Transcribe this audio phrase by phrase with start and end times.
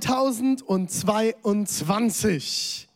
[0.00, 2.88] 2022.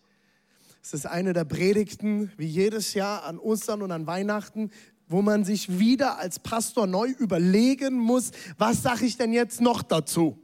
[0.83, 4.71] Es ist eine der Predigten, wie jedes Jahr an Ostern und an Weihnachten,
[5.07, 9.83] wo man sich wieder als Pastor neu überlegen muss, was sage ich denn jetzt noch
[9.83, 10.39] dazu?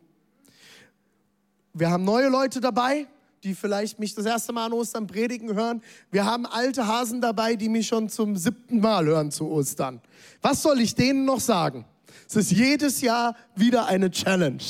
[1.72, 3.06] Wir haben neue Leute dabei,
[3.42, 5.82] die vielleicht mich das erste Mal an Ostern predigen hören.
[6.10, 10.00] Wir haben alte Hasen dabei, die mich schon zum siebten Mal hören zu Ostern.
[10.40, 11.84] Was soll ich denen noch sagen?
[12.26, 14.62] Es ist jedes Jahr wieder eine Challenge.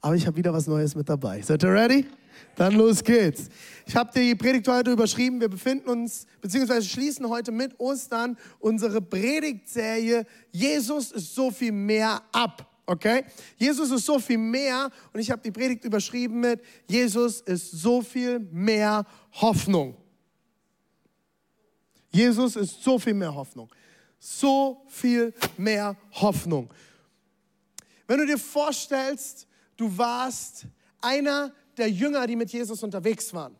[0.00, 1.40] Aber ich habe wieder was Neues mit dabei.
[1.42, 2.06] Seid ihr ready?
[2.54, 3.48] Dann los geht's.
[3.86, 5.40] Ich habe die Predigt heute überschrieben.
[5.40, 12.22] Wir befinden uns, beziehungsweise schließen heute mit Ostern unsere Predigtserie Jesus ist so viel mehr
[12.32, 12.66] ab.
[12.86, 13.24] Okay?
[13.56, 18.00] Jesus ist so viel mehr und ich habe die Predigt überschrieben mit Jesus ist so
[18.00, 19.96] viel mehr Hoffnung.
[22.10, 23.68] Jesus ist so viel mehr Hoffnung.
[24.18, 26.72] So viel mehr Hoffnung.
[28.06, 29.46] Wenn du dir vorstellst,
[29.76, 30.66] du warst
[31.00, 33.56] einer der Jünger, die mit Jesus unterwegs waren.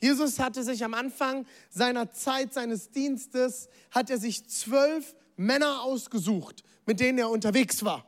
[0.00, 6.62] Jesus hatte sich am Anfang seiner Zeit seines Dienstes, hat er sich zwölf Männer ausgesucht,
[6.86, 8.06] mit denen er unterwegs war.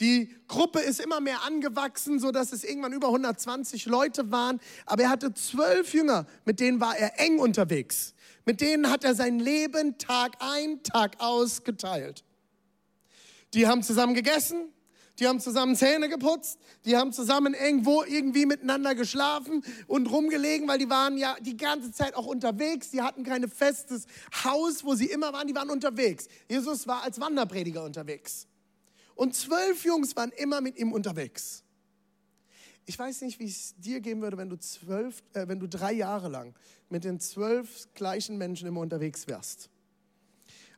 [0.00, 4.58] Die Gruppe ist immer mehr angewachsen, so dass es irgendwann über 120 Leute waren.
[4.86, 8.14] Aber er hatte zwölf Jünger, mit denen war er eng unterwegs.
[8.46, 12.24] Mit denen hat er sein Leben Tag ein, Tag aus geteilt.
[13.52, 14.72] Die haben zusammen gegessen,
[15.20, 20.78] die haben zusammen Zähne geputzt, die haben zusammen irgendwo irgendwie miteinander geschlafen und rumgelegen, weil
[20.78, 22.90] die waren ja die ganze Zeit auch unterwegs.
[22.90, 24.06] Die hatten kein festes
[24.44, 26.26] Haus, wo sie immer waren, die waren unterwegs.
[26.48, 28.46] Jesus war als Wanderprediger unterwegs.
[29.14, 31.62] Und zwölf Jungs waren immer mit ihm unterwegs.
[32.86, 35.92] Ich weiß nicht, wie es dir gehen würde, wenn du, zwölf, äh, wenn du drei
[35.92, 36.54] Jahre lang
[36.88, 39.68] mit den zwölf gleichen Menschen immer unterwegs wärst.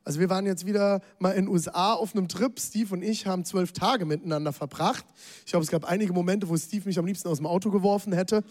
[0.05, 2.59] Also wir waren jetzt wieder mal in den USA auf einem Trip.
[2.59, 5.05] Steve und ich haben zwölf Tage miteinander verbracht.
[5.45, 8.11] Ich glaube, es gab einige Momente, wo Steve mich am liebsten aus dem Auto geworfen
[8.11, 8.43] hätte.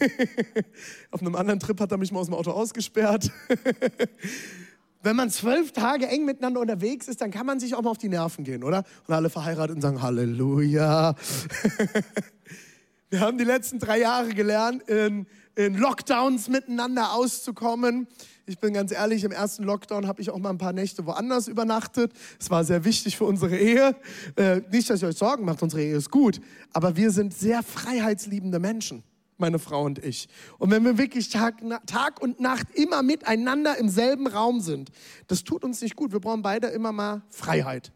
[1.10, 3.30] auf einem anderen Trip hat er mich mal aus dem Auto ausgesperrt.
[5.02, 7.98] Wenn man zwölf Tage eng miteinander unterwegs ist, dann kann man sich auch mal auf
[7.98, 8.84] die Nerven gehen, oder?
[9.08, 11.16] Und alle verheiratet und sagen Halleluja.
[13.12, 18.08] wir haben die letzten drei Jahre gelernt, in, in Lockdowns miteinander auszukommen.
[18.46, 21.46] Ich bin ganz ehrlich, im ersten Lockdown habe ich auch mal ein paar Nächte woanders
[21.46, 22.10] übernachtet.
[22.40, 23.94] Es war sehr wichtig für unsere Ehe.
[24.36, 26.40] Äh, nicht, dass ihr euch Sorgen macht, unsere Ehe ist gut.
[26.72, 29.02] Aber wir sind sehr freiheitsliebende Menschen,
[29.36, 30.26] meine Frau und ich.
[30.58, 34.90] Und wenn wir wirklich Tag, Tag und Nacht immer miteinander im selben Raum sind,
[35.26, 36.12] das tut uns nicht gut.
[36.12, 37.92] Wir brauchen beide immer mal Freiheit.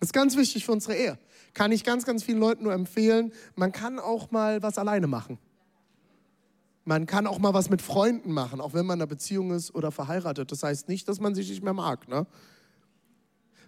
[0.00, 1.18] Das ist ganz wichtig für unsere Ehe.
[1.54, 3.32] Kann ich ganz, ganz vielen Leuten nur empfehlen.
[3.56, 5.38] Man kann auch mal was alleine machen.
[6.84, 9.74] Man kann auch mal was mit Freunden machen, auch wenn man in einer Beziehung ist
[9.74, 10.50] oder verheiratet.
[10.50, 12.08] Das heißt nicht, dass man sich nicht mehr mag.
[12.08, 12.26] Ne?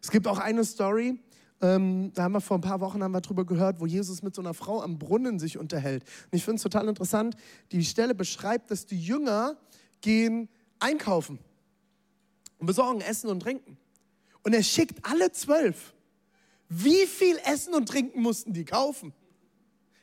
[0.01, 1.19] Es gibt auch eine Story,
[1.63, 4.35] ähm, da haben wir vor ein paar Wochen haben wir drüber gehört, wo Jesus mit
[4.35, 6.03] so einer Frau am Brunnen sich unterhält.
[6.03, 7.37] Und ich finde es total interessant.
[7.71, 9.57] Die Stelle beschreibt, dass die Jünger
[10.01, 10.49] gehen
[10.81, 11.39] einkaufen
[12.59, 13.79] und besorgen Essen und Trinken.
[14.43, 15.95] Und er schickt alle zwölf.
[16.75, 19.13] Wie viel Essen und Trinken mussten die kaufen?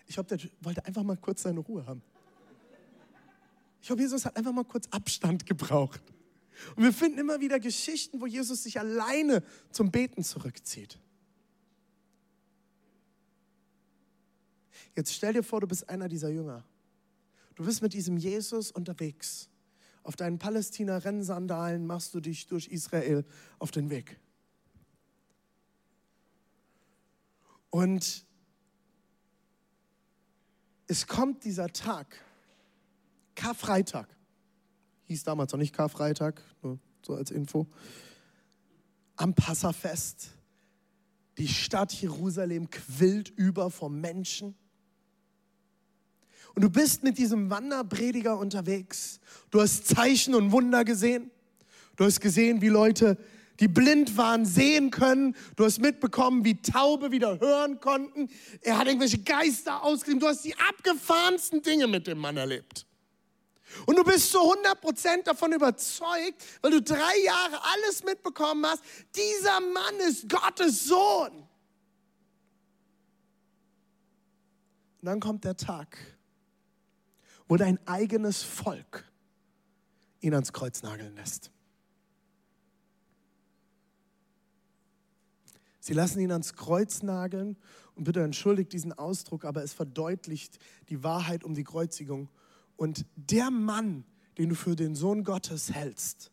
[0.06, 2.04] Ich glaube, der wollte einfach mal kurz seine Ruhe haben.
[3.82, 6.02] Ich glaube, Jesus hat einfach mal kurz Abstand gebraucht.
[6.76, 11.00] Und wir finden immer wieder Geschichten, wo Jesus sich alleine zum Beten zurückzieht.
[14.96, 16.64] Jetzt stell dir vor, du bist einer dieser Jünger.
[17.56, 19.50] Du bist mit diesem Jesus unterwegs.
[20.04, 23.26] Auf deinen Palästina-Rennsandalen machst du dich durch Israel
[23.58, 24.20] auf den Weg.
[27.70, 28.26] Und
[30.88, 32.16] es kommt dieser Tag,
[33.36, 34.08] Karfreitag.
[35.06, 37.68] Hieß damals noch nicht Karfreitag, nur so als Info.
[39.16, 40.32] Am Passafest.
[41.38, 44.56] Die Stadt Jerusalem quillt über vom Menschen.
[46.56, 49.20] Und du bist mit diesem Wanderprediger unterwegs.
[49.52, 51.32] Du hast Zeichen und Wunder gesehen.
[51.96, 53.18] Du hast gesehen, wie Leute,
[53.60, 55.36] die blind waren, sehen können.
[55.56, 58.30] Du hast mitbekommen, wie Taube wieder hören konnten.
[58.62, 60.20] Er hat irgendwelche Geister ausgegeben.
[60.20, 62.86] Du hast die abgefahrensten Dinge mit dem Mann erlebt.
[63.86, 68.84] Und du bist zu 100% davon überzeugt, weil du drei Jahre alles mitbekommen hast,
[69.16, 71.32] dieser Mann ist Gottes Sohn.
[75.02, 75.98] Und dann kommt der Tag,
[77.48, 79.06] wo dein eigenes Volk
[80.22, 81.52] ihn ans Kreuz nageln lässt.
[85.90, 87.58] Sie lassen ihn ans Kreuz nageln
[87.96, 92.30] und bitte entschuldigt diesen Ausdruck, aber es verdeutlicht die Wahrheit um die Kreuzigung.
[92.78, 94.04] Und der Mann,
[94.38, 96.30] den du für den Sohn Gottes hältst,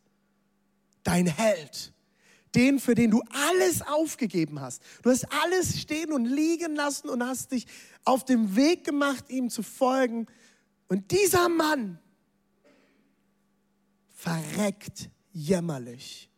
[1.04, 1.94] dein Held,
[2.54, 4.82] den, für den du alles aufgegeben hast.
[5.00, 7.66] Du hast alles stehen und liegen lassen und hast dich
[8.04, 10.26] auf den Weg gemacht, ihm zu folgen.
[10.88, 11.98] Und dieser Mann
[14.10, 16.28] verreckt jämmerlich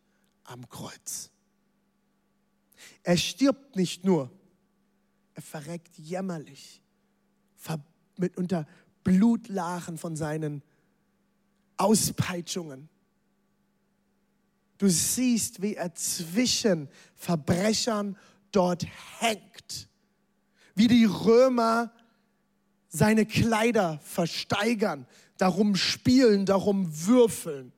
[0.45, 1.33] am Kreuz.
[3.03, 4.31] Er stirbt nicht nur,
[5.35, 6.83] er verreckt jämmerlich,
[8.17, 8.67] mit unter
[9.05, 10.63] Blutlachen von seinen
[11.77, 12.89] Auspeitschungen.
[14.79, 18.17] Du siehst, wie er zwischen Verbrechern
[18.53, 18.87] dort
[19.19, 19.89] hängt,
[20.75, 21.93] wie die Römer
[22.89, 27.73] seine Kleider versteigern, darum spielen, darum würfeln.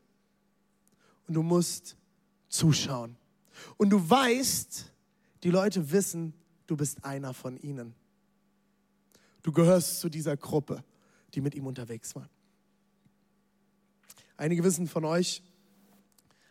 [1.27, 1.97] Und du musst
[2.49, 3.17] zuschauen.
[3.77, 4.90] Und du weißt,
[5.43, 6.35] die Leute wissen,
[6.67, 7.95] du bist einer von ihnen.
[9.43, 10.85] Du gehörst zu dieser Gruppe,
[11.35, 12.29] die mit ihm unterwegs war.
[14.37, 15.43] Einige wissen von euch,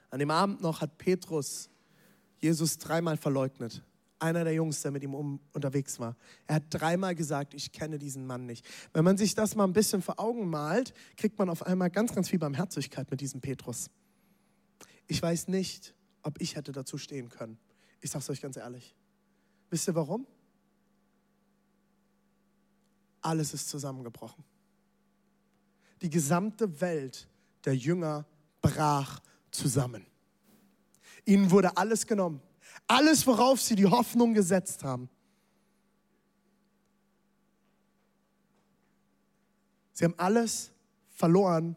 [0.09, 1.69] an dem Abend noch hat Petrus
[2.39, 3.83] Jesus dreimal verleugnet.
[4.17, 6.15] Einer der Jungs, der mit ihm um, unterwegs war.
[6.47, 8.65] Er hat dreimal gesagt, ich kenne diesen Mann nicht.
[8.91, 12.13] Wenn man sich das mal ein bisschen vor Augen malt, kriegt man auf einmal ganz,
[12.13, 13.89] ganz viel Barmherzigkeit mit diesem Petrus.
[15.07, 17.57] Ich weiß nicht, ob ich hätte dazu stehen können.
[18.01, 18.95] Ich sage es euch ganz ehrlich.
[19.69, 20.25] Wisst ihr warum?
[23.21, 24.43] Alles ist zusammengebrochen.
[26.01, 27.27] Die gesamte Welt
[27.65, 28.25] der Jünger
[28.61, 29.19] brach
[29.51, 30.05] zusammen.
[31.25, 32.41] Ihnen wurde alles genommen.
[32.87, 35.09] Alles, worauf sie die Hoffnung gesetzt haben.
[39.93, 40.71] Sie haben alles
[41.09, 41.75] verloren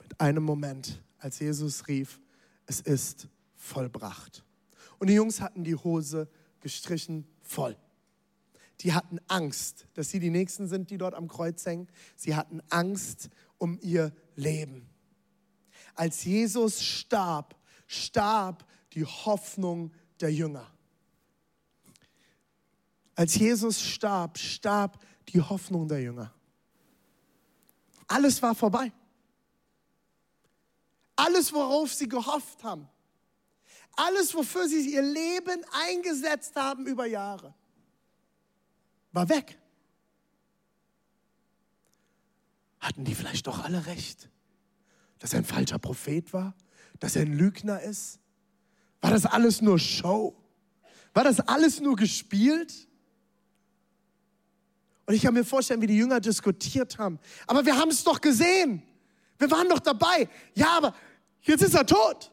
[0.00, 2.20] mit einem Moment, als Jesus rief,
[2.66, 4.45] es ist vollbracht.
[4.98, 6.28] Und die Jungs hatten die Hose
[6.60, 7.76] gestrichen voll.
[8.80, 11.88] Die hatten Angst, dass sie die Nächsten sind, die dort am Kreuz hängen.
[12.14, 14.88] Sie hatten Angst um ihr Leben.
[15.94, 17.56] Als Jesus starb,
[17.86, 20.70] starb die Hoffnung der Jünger.
[23.14, 26.32] Als Jesus starb, starb die Hoffnung der Jünger.
[28.06, 28.92] Alles war vorbei.
[31.16, 32.88] Alles, worauf sie gehofft haben.
[33.96, 37.54] Alles, wofür sie ihr Leben eingesetzt haben über Jahre,
[39.12, 39.58] war weg.
[42.78, 44.28] Hatten die vielleicht doch alle recht?
[45.18, 46.54] Dass er ein falscher Prophet war?
[47.00, 48.20] Dass er ein Lügner ist?
[49.00, 50.36] War das alles nur Show?
[51.14, 52.86] War das alles nur gespielt?
[55.06, 57.18] Und ich kann mir vorstellen, wie die Jünger diskutiert haben.
[57.46, 58.82] Aber wir haben es doch gesehen.
[59.38, 60.28] Wir waren doch dabei.
[60.54, 60.94] Ja, aber
[61.42, 62.30] jetzt ist er tot.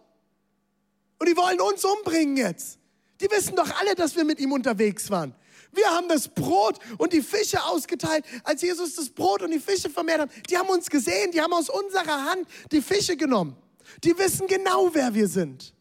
[1.24, 2.78] Und die wollen uns umbringen jetzt.
[3.22, 5.34] Die wissen doch alle, dass wir mit ihm unterwegs waren.
[5.72, 9.90] Wir haben das Brot und die Fische ausgeteilt, als Jesus das Brot und die Fische
[9.90, 10.30] vermehrt hat.
[10.50, 13.56] Die haben uns gesehen, die haben aus unserer Hand die Fische genommen.
[14.04, 15.74] Die wissen genau, wer wir sind.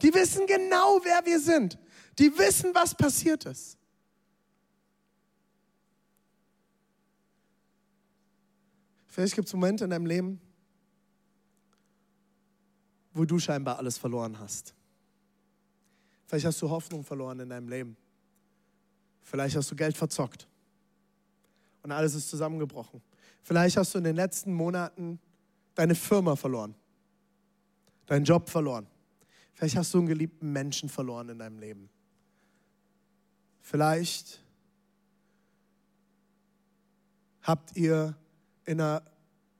[0.00, 1.78] Die wissen genau, wer wir sind.
[2.18, 3.76] Die wissen, was passiert ist.
[9.06, 10.40] Vielleicht gibt es Momente in deinem Leben,
[13.14, 14.74] wo du scheinbar alles verloren hast.
[16.26, 17.96] Vielleicht hast du Hoffnung verloren in deinem Leben.
[19.22, 20.46] Vielleicht hast du Geld verzockt
[21.82, 23.00] und alles ist zusammengebrochen.
[23.42, 25.20] Vielleicht hast du in den letzten Monaten
[25.74, 26.74] deine Firma verloren,
[28.06, 28.86] deinen Job verloren.
[29.52, 31.88] Vielleicht hast du einen geliebten Menschen verloren in deinem Leben.
[33.60, 34.42] Vielleicht
[37.42, 38.16] habt ihr
[38.64, 39.02] in einer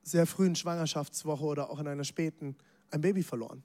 [0.03, 2.57] sehr frühen Schwangerschaftswoche oder auch in einer späten
[2.95, 3.65] ein Baby verloren.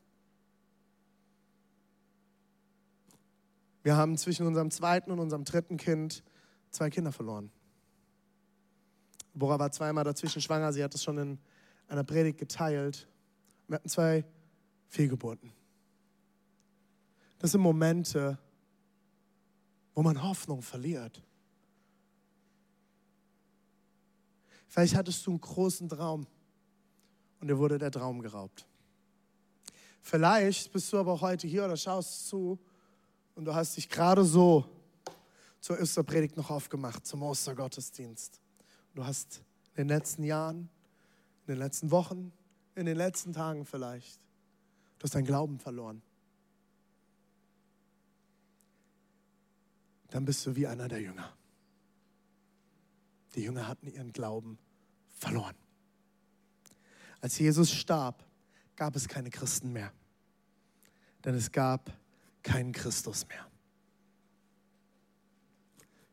[3.83, 6.24] Wir haben zwischen unserem zweiten und unserem dritten Kind
[6.71, 7.51] zwei Kinder verloren.
[9.36, 11.39] Bora war zweimal dazwischen schwanger, sie hat es schon in
[11.88, 13.07] einer Predigt geteilt.
[13.67, 14.25] Wir hatten zwei
[14.88, 15.53] Fehlgeburten.
[17.38, 18.38] Das sind Momente,
[19.93, 21.24] wo man Hoffnung verliert.
[24.67, 26.25] Vielleicht hattest du einen großen Traum
[27.39, 28.68] und dir wurde der Traum geraubt.
[30.01, 32.60] Vielleicht bist du aber heute hier oder schaust zu
[33.36, 34.65] und du hast dich gerade so
[35.60, 38.41] zur Osterpredigt noch aufgemacht, zum Ostergottesdienst.
[38.96, 39.41] Du hast
[39.75, 40.70] in den letzten Jahren,
[41.46, 42.32] in den letzten Wochen,
[42.75, 44.20] in den letzten Tagen vielleicht,
[44.98, 46.01] du hast deinen Glauben verloren.
[50.10, 51.32] Dann bist du wie einer der Jünger.
[53.36, 54.58] Die Jünger hatten ihren Glauben
[55.12, 55.56] verloren.
[57.22, 58.25] Als Jesus starb,
[58.79, 59.91] gab es keine Christen mehr,
[61.25, 61.91] denn es gab
[62.41, 63.45] keinen Christus mehr.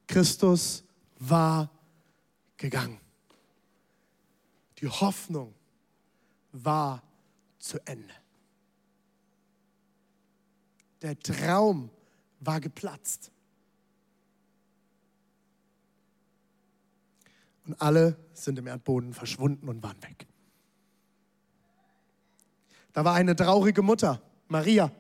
[0.08, 0.82] Christus
[1.20, 1.70] war
[2.56, 3.00] gegangen.
[4.78, 5.54] Die Hoffnung
[6.50, 7.04] war
[7.60, 8.12] zu Ende.
[11.02, 11.88] Der Traum
[12.40, 13.30] war geplatzt.
[17.64, 20.26] Und alle sind im Erdboden verschwunden und waren weg.
[22.96, 24.90] Da war eine traurige Mutter, Maria,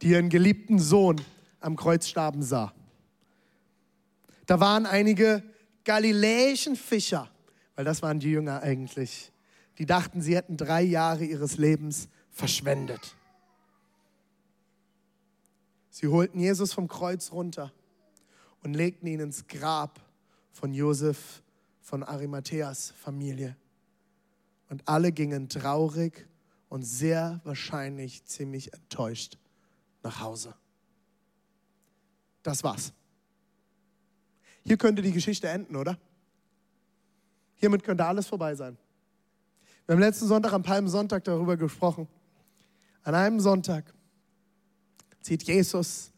[0.00, 1.20] die ihren geliebten Sohn
[1.60, 2.72] am Kreuz starben sah.
[4.46, 5.42] Da waren einige
[5.84, 7.30] galiläischen Fischer,
[7.74, 9.30] weil das waren die Jünger eigentlich,
[9.76, 13.14] die dachten, sie hätten drei Jahre ihres Lebens verschwendet.
[15.90, 17.70] Sie holten Jesus vom Kreuz runter
[18.62, 20.00] und legten ihn ins Grab
[20.52, 21.42] von Josef
[21.82, 23.58] von Arimatheas Familie.
[24.70, 26.26] Und alle gingen traurig
[26.74, 29.38] und sehr wahrscheinlich ziemlich enttäuscht
[30.02, 30.56] nach Hause.
[32.42, 32.92] Das war's.
[34.64, 35.96] Hier könnte die Geschichte enden, oder?
[37.54, 38.76] Hiermit könnte alles vorbei sein.
[39.86, 42.08] Wir haben letzten Sonntag am Palmsonntag darüber gesprochen.
[43.04, 43.94] An einem Sonntag
[45.20, 46.10] zieht Jesus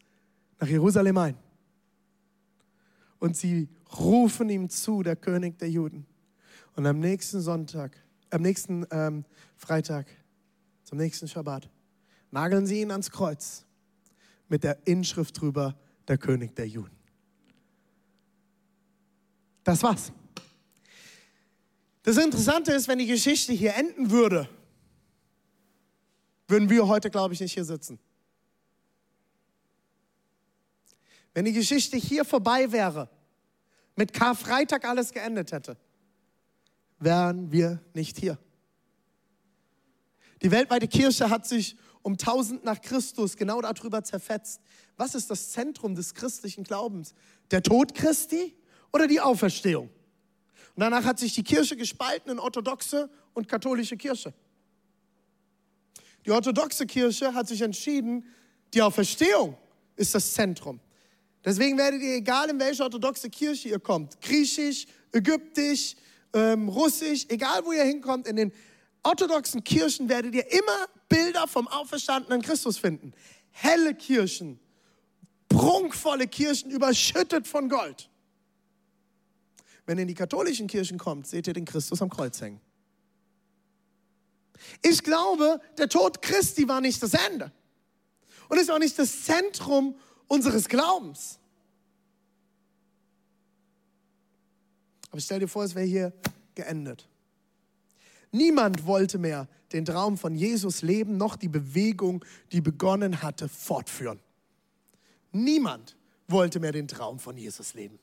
[0.59, 1.37] nach Jerusalem ein.
[3.19, 6.07] Und sie rufen ihm zu, der König der Juden.
[6.75, 7.95] Und am nächsten Sonntag,
[8.31, 9.23] am nächsten ähm,
[9.55, 10.07] Freitag,
[10.87, 11.69] zum nächsten Schabbat,
[12.31, 13.65] nageln sie ihn ans Kreuz
[14.47, 15.77] mit der Inschrift drüber,
[16.07, 16.95] der König der Juden.
[19.65, 20.13] Das war's.
[22.03, 24.47] Das Interessante ist, wenn die Geschichte hier enden würde,
[26.47, 27.99] würden wir heute, glaube ich, nicht hier sitzen.
[31.33, 33.09] Wenn die Geschichte hier vorbei wäre,
[33.97, 35.75] mit Karfreitag alles geendet hätte,
[36.97, 38.39] wären wir nicht hier.
[40.41, 44.61] Die weltweite Kirche hat sich um 1000 nach Christus genau darüber zerfetzt.
[44.95, 47.13] Was ist das Zentrum des christlichen Glaubens?
[47.51, 48.55] Der Tod Christi
[48.93, 49.89] oder die Auferstehung?
[50.75, 54.33] Und danach hat sich die Kirche gespalten in orthodoxe und katholische Kirche.
[56.25, 58.25] Die orthodoxe Kirche hat sich entschieden,
[58.73, 59.57] die Auferstehung
[59.95, 60.79] ist das Zentrum.
[61.43, 65.95] Deswegen werdet ihr, egal in welche orthodoxe Kirche ihr kommt, griechisch, ägyptisch,
[66.33, 68.51] ähm, russisch, egal wo ihr hinkommt, in den
[69.07, 73.13] orthodoxen Kirchen werdet ihr immer Bilder vom auferstandenen Christus finden.
[73.51, 74.59] Helle Kirchen,
[75.49, 78.09] prunkvolle Kirchen, überschüttet von Gold.
[79.85, 82.59] Wenn ihr in die katholischen Kirchen kommt, seht ihr den Christus am Kreuz hängen.
[84.81, 87.51] Ich glaube, der Tod Christi war nicht das Ende.
[88.49, 89.95] Und ist auch nicht das Zentrum
[90.27, 91.39] unseres Glaubens.
[95.11, 96.13] Aber stell dir vor, es wäre hier
[96.55, 97.07] geendet.
[98.31, 104.19] Niemand wollte mehr den Traum von Jesus leben, noch die Bewegung, die begonnen hatte, fortführen.
[105.31, 105.95] Niemand
[106.27, 107.99] wollte mehr den Traum von Jesus leben.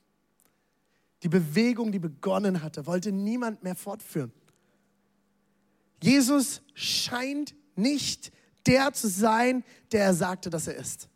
[1.23, 4.31] Die Bewegung, die begonnen hatte, wollte niemand mehr fortführen.
[6.01, 8.31] Jesus scheint nicht
[8.65, 11.07] der zu sein, der er sagte, dass er ist.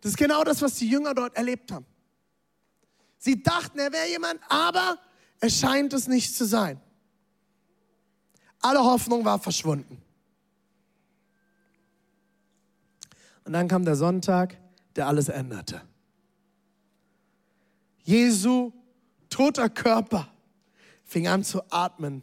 [0.00, 1.86] Das ist genau das, was die Jünger dort erlebt haben.
[3.18, 4.98] Sie dachten, er wäre jemand, aber
[5.40, 6.78] er scheint es nicht zu sein.
[8.64, 10.00] Alle Hoffnung war verschwunden.
[13.44, 14.56] Und dann kam der Sonntag,
[14.96, 15.82] der alles änderte.
[18.04, 18.72] Jesu
[19.28, 20.32] toter Körper
[21.04, 22.22] fing an zu atmen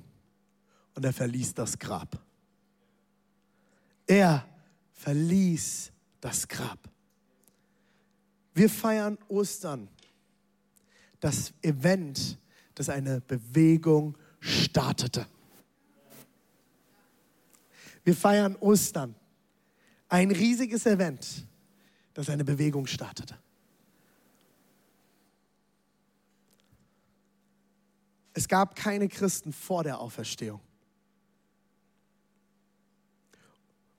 [0.95, 2.19] und er verließ das Grab.
[4.07, 4.43] Er
[4.93, 6.89] verließ das Grab.
[8.55, 9.89] Wir feiern Ostern,
[11.19, 12.39] das Event,
[12.73, 15.27] das eine Bewegung startete.
[18.03, 19.15] Wir feiern Ostern,
[20.09, 21.47] ein riesiges Event,
[22.13, 23.37] das eine Bewegung startete.
[28.33, 30.61] Es gab keine Christen vor der Auferstehung.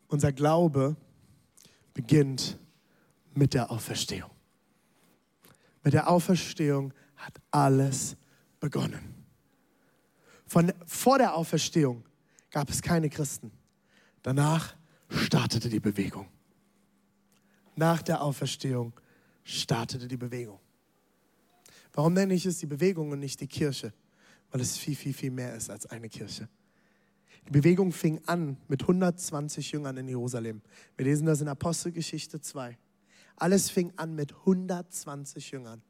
[0.09, 0.97] Unser Glaube
[1.95, 2.59] beginnt
[3.35, 4.31] mit der Auferstehung.
[5.83, 8.17] Mit der Auferstehung hat alles
[8.61, 9.25] begonnen.
[10.47, 12.05] Von, vor der Auferstehung
[12.51, 13.51] gab es keine Christen.
[14.23, 14.77] Danach
[15.09, 16.29] startete die Bewegung.
[17.75, 18.93] Nach der Auferstehung
[19.45, 20.61] startete die Bewegung.
[21.93, 23.93] Warum nenne ich es die Bewegung und nicht die Kirche?
[24.51, 26.49] Weil es viel, viel, viel mehr ist als eine Kirche.
[27.47, 30.63] Die Bewegung fing an mit 120 Jüngern in Jerusalem.
[30.97, 32.79] Wir lesen das in Apostelgeschichte 2.
[33.37, 35.83] Alles fing an mit 120 Jüngern,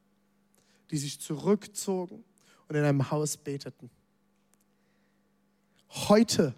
[0.90, 2.24] die sich zurückzogen
[2.68, 3.90] und in einem Haus beteten.
[5.90, 6.54] Heute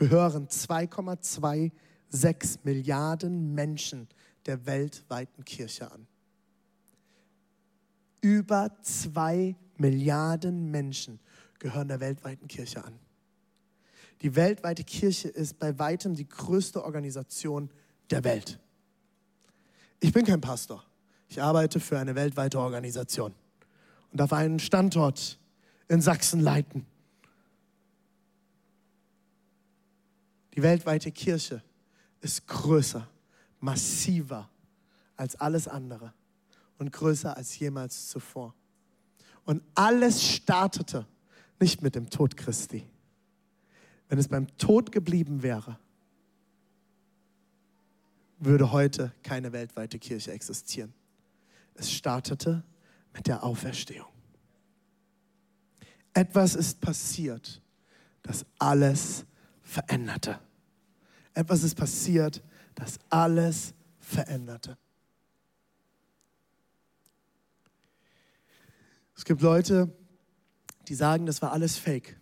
[0.00, 4.08] gehören 2,26 Milliarden Menschen
[4.46, 6.06] der weltweiten Kirche an.
[8.22, 11.20] Über zwei Milliarden Menschen
[11.58, 12.98] gehören der weltweiten Kirche an.
[14.22, 17.68] Die weltweite Kirche ist bei weitem die größte Organisation
[18.08, 18.58] der Welt.
[20.00, 20.82] Ich bin kein Pastor.
[21.28, 23.34] Ich arbeite für eine weltweite Organisation
[24.12, 25.38] und darf einen Standort
[25.88, 26.86] in Sachsen leiten.
[30.54, 31.62] Die weltweite Kirche
[32.20, 33.08] ist größer,
[33.60, 34.48] massiver
[35.16, 36.12] als alles andere
[36.78, 38.54] und größer als jemals zuvor.
[39.44, 41.06] Und alles startete
[41.60, 42.86] nicht mit dem Tod Christi.
[44.08, 45.78] Wenn es beim Tod geblieben wäre,
[48.38, 50.92] würde heute keine weltweite Kirche existieren.
[51.74, 52.64] Es startete
[53.12, 54.08] mit der Auferstehung.
[56.12, 57.60] Etwas ist passiert,
[58.22, 59.24] das alles
[59.70, 60.40] veränderte.
[61.32, 62.42] Etwas ist passiert,
[62.74, 64.76] das alles veränderte.
[69.16, 69.94] Es gibt Leute,
[70.88, 72.18] die sagen, das war alles Fake.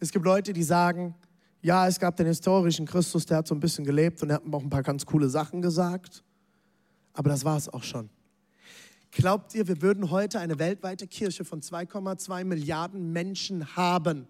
[0.00, 1.14] Es gibt Leute, die sagen,
[1.60, 4.42] ja, es gab den historischen Christus, der hat so ein bisschen gelebt und er hat
[4.50, 6.24] auch ein paar ganz coole Sachen gesagt.
[7.12, 8.08] Aber das war es auch schon.
[9.10, 14.26] Glaubt ihr, wir würden heute eine weltweite Kirche von 2,2 Milliarden Menschen haben,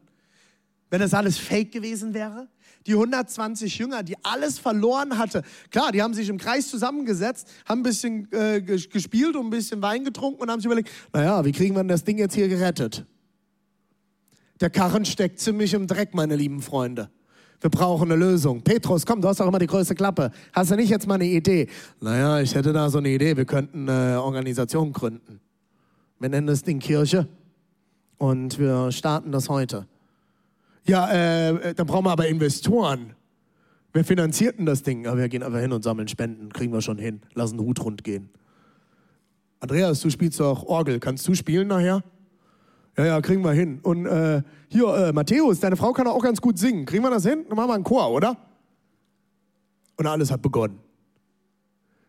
[0.93, 2.49] wenn das alles fake gewesen wäre?
[2.87, 5.43] Die 120 Jünger, die alles verloren hatte.
[5.71, 9.81] Klar, die haben sich im Kreis zusammengesetzt, haben ein bisschen äh, gespielt und ein bisschen
[9.81, 12.47] Wein getrunken und haben sich überlegt, naja, wie kriegen wir denn das Ding jetzt hier
[12.47, 13.07] gerettet?
[14.61, 17.09] Der Karren steckt ziemlich im Dreck, meine lieben Freunde.
[17.63, 18.61] Wir brauchen eine Lösung.
[18.61, 20.31] Petrus, komm, du hast doch immer die größte Klappe.
[20.53, 21.69] Hast du nicht jetzt mal eine Idee?
[22.03, 23.35] Naja, ich hätte da so eine Idee.
[23.39, 25.41] Wir könnten eine Organisation gründen.
[26.19, 27.29] Wir nennen das Ding Kirche
[28.19, 29.87] und wir starten das heute.
[30.85, 33.15] Ja, äh, dann brauchen wir aber Investoren.
[33.93, 35.05] Wer finanziert denn das Ding?
[35.05, 36.53] Ja, wir gehen einfach hin und sammeln Spenden.
[36.53, 37.21] Kriegen wir schon hin.
[37.35, 38.31] Lassen den Hut rund gehen.
[39.61, 40.99] Andreas, du spielst doch Orgel.
[40.99, 42.03] Kannst du spielen nachher?
[42.97, 43.81] Ja, ja, kriegen wir hin.
[43.83, 46.85] Und äh, hier, äh, Matthäus, deine Frau kann auch ganz gut singen.
[46.85, 47.45] Kriegen wir das hin?
[47.49, 48.37] Dann machen wir einen Chor, oder?
[49.97, 50.79] Und alles hat begonnen.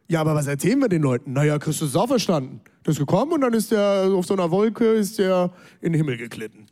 [0.07, 1.33] Ja, aber was erzählen wir den Leuten?
[1.33, 2.61] Naja, Christus ist auferstanden.
[2.85, 5.99] Der ist gekommen und dann ist er auf so einer Wolke ist er in den
[5.99, 6.65] Himmel geklitten.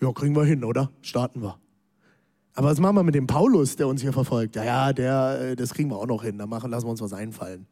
[0.00, 0.90] Ja, kriegen wir hin, oder?
[1.02, 1.58] Starten wir.
[2.54, 4.56] Aber was machen wir mit dem Paulus, der uns hier verfolgt?
[4.56, 6.38] Ja, ja, der, äh, das kriegen wir auch noch hin.
[6.38, 7.66] Da machen, lassen wir uns was einfallen.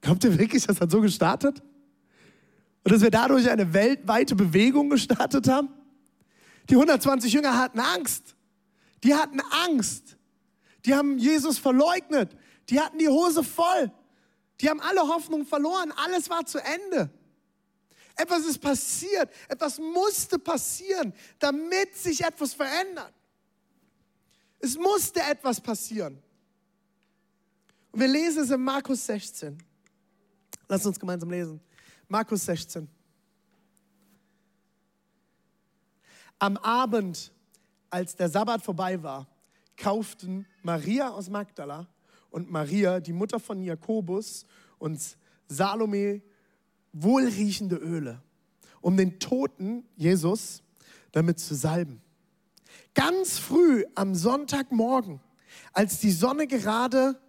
[0.00, 1.62] Glaubt ihr wirklich, das hat so gestartet?
[2.84, 5.68] Und dass wir dadurch eine weltweite Bewegung gestartet haben?
[6.70, 8.36] Die 120 Jünger hatten Angst.
[9.02, 10.16] Die hatten Angst.
[10.84, 12.36] Die haben Jesus verleugnet.
[12.68, 13.90] Die hatten die Hose voll.
[14.60, 15.92] Die haben alle Hoffnung verloren.
[15.96, 17.10] Alles war zu Ende.
[18.18, 19.32] Etwas ist passiert.
[19.48, 23.14] Etwas musste passieren, damit sich etwas verändert.
[24.58, 26.20] Es musste etwas passieren.
[27.92, 29.56] Und wir lesen es in Markus 16.
[30.66, 31.60] Lass uns gemeinsam lesen.
[32.08, 32.88] Markus 16.
[36.40, 37.32] Am Abend,
[37.88, 39.28] als der Sabbat vorbei war,
[39.76, 41.86] kauften Maria aus Magdala
[42.30, 44.44] und Maria, die Mutter von Jakobus
[44.78, 45.00] und
[45.46, 46.20] Salome,
[47.02, 48.22] wohlriechende Öle,
[48.80, 50.62] um den toten Jesus
[51.12, 52.00] damit zu salben.
[52.94, 55.20] Ganz früh am Sonntagmorgen,
[55.72, 57.20] als die Sonne gerade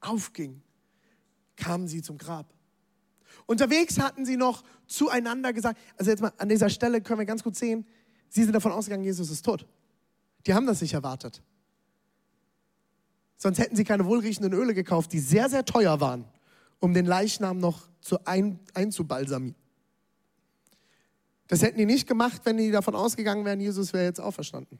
[0.00, 0.62] aufging,
[1.56, 2.52] kamen sie zum Grab.
[3.46, 7.42] Unterwegs hatten sie noch zueinander gesagt, also jetzt mal an dieser Stelle können wir ganz
[7.42, 7.86] gut sehen,
[8.28, 9.66] sie sind davon ausgegangen, Jesus ist tot.
[10.46, 11.42] Die haben das nicht erwartet.
[13.36, 16.24] Sonst hätten sie keine wohlriechenden Öle gekauft, die sehr, sehr teuer waren,
[16.80, 19.54] um den Leichnam noch zu ein, einzubalsamieren.
[21.46, 24.78] Das hätten die nicht gemacht, wenn die davon ausgegangen wären, Jesus wäre jetzt auferstanden.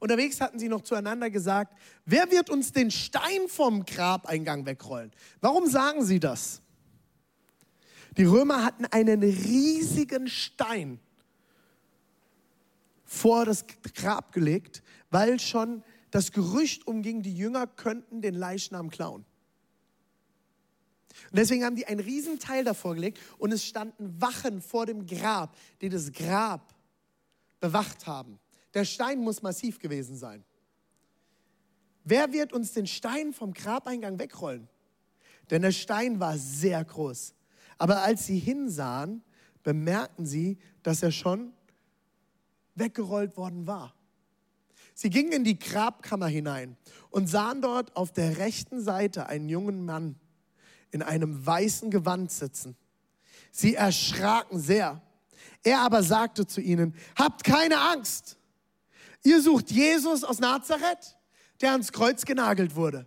[0.00, 5.12] Unterwegs hatten sie noch zueinander gesagt, wer wird uns den Stein vom Grabeingang wegrollen?
[5.40, 6.62] Warum sagen sie das?
[8.16, 10.98] Die Römer hatten einen riesigen Stein
[13.04, 19.24] vor das Grab gelegt, weil schon das Gerücht umging, die Jünger könnten den Leichnam klauen.
[21.30, 25.06] Und deswegen haben die einen riesen Teil davor gelegt und es standen Wachen vor dem
[25.06, 26.74] Grab, die das Grab
[27.60, 28.38] bewacht haben.
[28.74, 30.44] Der Stein muss massiv gewesen sein.
[32.04, 34.68] Wer wird uns den Stein vom Grabeingang wegrollen?
[35.50, 37.34] Denn der Stein war sehr groß.
[37.78, 39.22] Aber als sie hinsahen,
[39.62, 41.52] bemerkten sie, dass er schon
[42.74, 43.94] weggerollt worden war.
[44.94, 46.76] Sie gingen in die Grabkammer hinein
[47.10, 50.16] und sahen dort auf der rechten Seite einen jungen Mann
[50.90, 52.76] in einem weißen Gewand sitzen.
[53.50, 55.02] Sie erschraken sehr.
[55.62, 58.36] Er aber sagte zu ihnen, habt keine Angst.
[59.22, 61.16] Ihr sucht Jesus aus Nazareth,
[61.60, 63.06] der ans Kreuz genagelt wurde.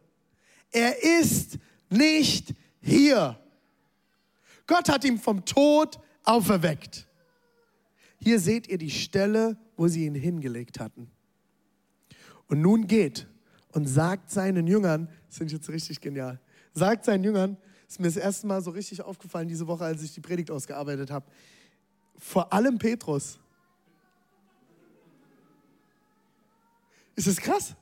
[0.71, 1.57] Er ist
[1.89, 3.39] nicht hier.
[4.67, 7.07] Gott hat ihn vom Tod auferweckt.
[8.19, 11.11] Hier seht ihr die Stelle, wo sie ihn hingelegt hatten.
[12.47, 13.27] Und nun geht
[13.71, 16.39] und sagt seinen Jüngern, ich jetzt richtig genial,
[16.73, 17.57] sagt seinen Jüngern,
[17.93, 21.11] ist mir das erste Mal so richtig aufgefallen diese Woche, als ich die Predigt ausgearbeitet
[21.11, 21.27] habe,
[22.17, 23.37] vor allem Petrus.
[27.15, 27.75] Ist das krass?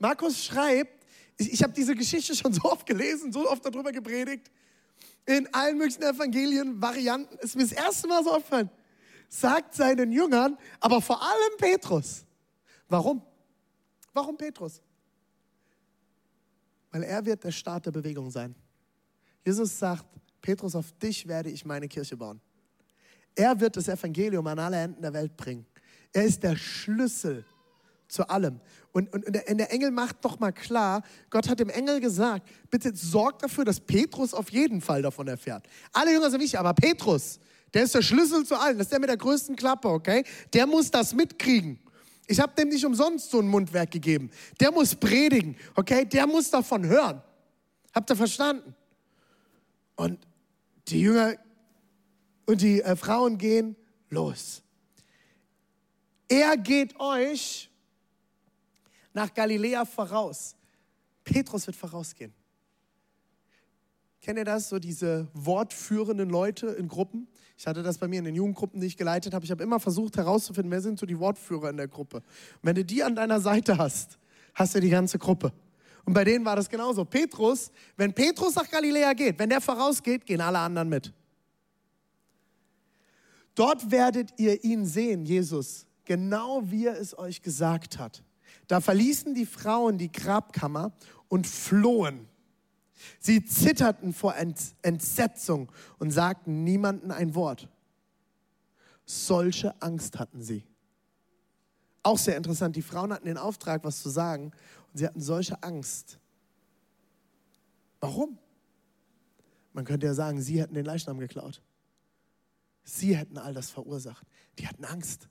[0.00, 4.50] Markus schreibt, ich, ich habe diese Geschichte schon so oft gelesen, so oft darüber gepredigt,
[5.26, 8.68] in allen möglichen Evangelien, Varianten, ist mir das erste Mal so aufgefallen.
[9.28, 12.24] Sagt seinen Jüngern, aber vor allem Petrus.
[12.88, 13.22] Warum?
[14.12, 14.82] Warum Petrus?
[16.90, 18.56] Weil er wird der Start der Bewegung sein.
[19.44, 20.04] Jesus sagt,
[20.40, 22.40] Petrus, auf dich werde ich meine Kirche bauen.
[23.34, 25.66] Er wird das Evangelium an alle Enden der Welt bringen.
[26.12, 27.44] Er ist der Schlüssel
[28.08, 28.60] zu allem.
[28.92, 32.94] Und, und, und der Engel macht doch mal klar, Gott hat dem Engel gesagt, bitte
[32.94, 35.64] sorgt dafür, dass Petrus auf jeden Fall davon erfährt.
[35.92, 37.38] Alle Jünger sind wichtig, aber Petrus,
[37.72, 40.24] der ist der Schlüssel zu allen, das ist der mit der größten Klappe, okay?
[40.52, 41.78] Der muss das mitkriegen.
[42.26, 44.30] Ich habe dem nicht umsonst so ein Mundwerk gegeben.
[44.58, 46.04] Der muss predigen, okay?
[46.04, 47.22] Der muss davon hören.
[47.92, 48.74] Habt ihr verstanden?
[50.00, 50.18] Und
[50.88, 51.34] die Jünger
[52.46, 53.76] und die äh, Frauen gehen
[54.08, 54.62] los.
[56.26, 57.70] Er geht euch
[59.12, 60.56] nach Galiläa voraus.
[61.22, 62.32] Petrus wird vorausgehen.
[64.22, 64.70] Kennt ihr das?
[64.70, 67.28] So diese wortführenden Leute in Gruppen.
[67.58, 69.44] Ich hatte das bei mir in den Jugendgruppen, die ich geleitet habe.
[69.44, 72.16] Ich habe immer versucht herauszufinden, wer sind so die Wortführer in der Gruppe.
[72.16, 72.24] Und
[72.62, 74.18] wenn du die an deiner Seite hast,
[74.54, 75.52] hast du die ganze Gruppe.
[76.04, 77.04] Und bei denen war das genauso.
[77.04, 81.12] Petrus, wenn Petrus nach Galiläa geht, wenn der vorausgeht, gehen alle anderen mit.
[83.54, 88.22] Dort werdet ihr ihn sehen, Jesus, genau wie er es euch gesagt hat.
[88.68, 90.92] Da verließen die Frauen die Grabkammer
[91.28, 92.28] und flohen.
[93.18, 97.68] Sie zitterten vor Entsetzung und sagten niemanden ein Wort.
[99.04, 100.64] Solche Angst hatten sie.
[102.02, 104.52] Auch sehr interessant, die Frauen hatten den Auftrag, was zu sagen,
[104.92, 106.18] und sie hatten solche Angst.
[108.00, 108.38] Warum?
[109.72, 111.62] Man könnte ja sagen, sie hätten den Leichnam geklaut.
[112.82, 114.26] Sie hätten all das verursacht.
[114.58, 115.28] Die hatten Angst.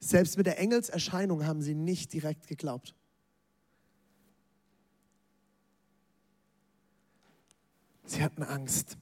[0.00, 2.94] Selbst mit der Engelserscheinung haben sie nicht direkt geglaubt.
[8.06, 8.96] Sie hatten Angst.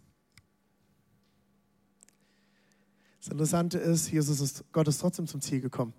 [3.21, 5.95] Das Interessante ist, Jesus ist, Gott ist trotzdem zum Ziel gekommen.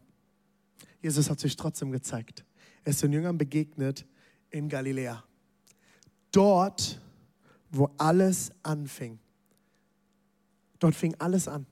[1.02, 2.46] Jesus hat sich trotzdem gezeigt.
[2.86, 4.06] Ist den Jüngern begegnet
[4.50, 5.24] in Galiläa.
[6.32, 7.02] Dort,
[7.72, 9.20] wo alles anfing.
[10.80, 11.66] Dort fing alles an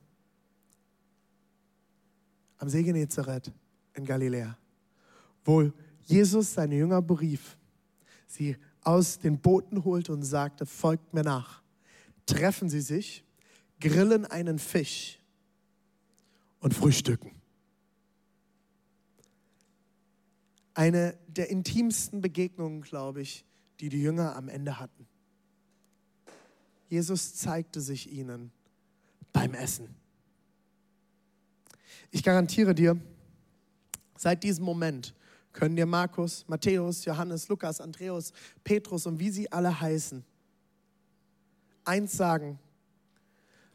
[2.57, 3.51] am See Genezareth
[3.93, 4.57] in Galiläa,
[5.45, 5.71] wo
[6.05, 7.57] Jesus seine Jünger berief,
[8.27, 11.61] sie aus den Booten holte und sagte, folgt mir nach.
[12.25, 13.23] Treffen sie sich,
[13.79, 15.19] grillen einen Fisch
[16.59, 17.31] und frühstücken.
[20.77, 23.43] Eine der intimsten Begegnungen, glaube ich,
[23.79, 25.07] die die Jünger am Ende hatten.
[26.87, 28.51] Jesus zeigte sich ihnen
[29.33, 29.89] beim Essen.
[32.11, 32.95] Ich garantiere dir,
[34.17, 35.15] seit diesem Moment
[35.51, 38.31] können dir Markus, Matthäus, Johannes, Lukas, Andreas,
[38.63, 40.23] Petrus und wie sie alle heißen,
[41.85, 42.59] eins sagen,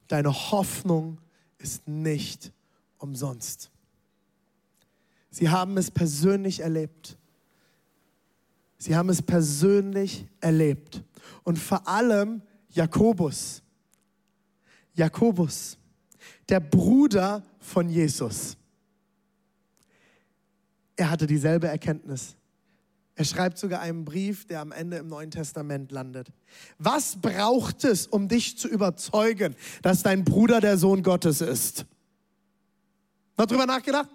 [0.07, 1.19] deine Hoffnung
[1.59, 2.53] ist nicht
[2.99, 3.72] umsonst.
[5.33, 7.18] Sie haben es persönlich erlebt.
[8.79, 11.03] Sie haben es persönlich erlebt.
[11.42, 13.62] Und vor allem Jakobus.
[14.95, 15.79] Jakobus
[16.49, 18.57] der Bruder von Jesus.
[20.97, 22.37] Er hatte dieselbe Erkenntnis.
[23.14, 26.29] Er schreibt sogar einen Brief, der am Ende im Neuen Testament landet.
[26.79, 31.87] Was braucht es, um dich zu überzeugen, dass dein Bruder der Sohn Gottes ist?
[33.37, 34.11] Mal drüber nachgedacht?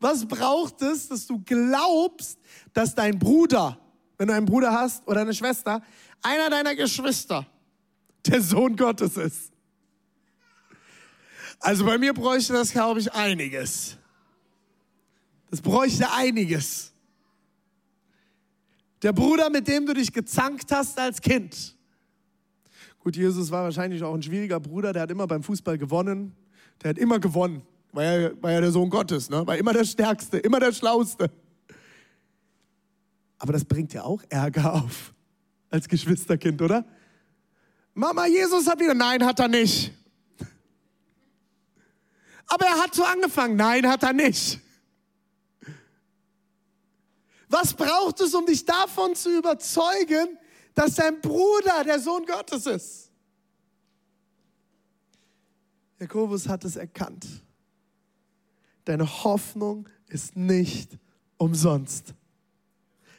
[0.00, 2.38] Was braucht es, dass du glaubst,
[2.72, 3.78] dass dein Bruder,
[4.16, 5.82] wenn du einen Bruder hast oder eine Schwester,
[6.22, 7.46] einer deiner Geschwister
[8.26, 9.52] der Sohn Gottes ist?
[11.60, 13.98] Also bei mir bräuchte das, glaube ich, einiges.
[15.50, 16.92] Das bräuchte einiges.
[19.02, 21.76] Der Bruder, mit dem du dich gezankt hast als Kind.
[23.00, 26.34] Gut, Jesus war wahrscheinlich auch ein schwieriger Bruder, der hat immer beim Fußball gewonnen.
[26.82, 27.62] Der hat immer gewonnen.
[27.92, 29.46] War ja, war ja der Sohn Gottes, ne?
[29.46, 31.30] war immer der Stärkste, immer der Schlauste.
[33.38, 35.14] Aber das bringt ja auch Ärger auf
[35.70, 36.84] als Geschwisterkind, oder?
[37.94, 39.92] Mama, Jesus hat wieder, nein, hat er nicht.
[42.46, 44.60] Aber er hat so angefangen, nein, hat er nicht.
[47.48, 50.38] Was braucht es, um dich davon zu überzeugen,
[50.74, 53.10] dass dein Bruder der Sohn Gottes ist?
[55.98, 57.26] Jakobus hat es erkannt.
[58.84, 60.98] Deine Hoffnung ist nicht
[61.36, 62.14] umsonst.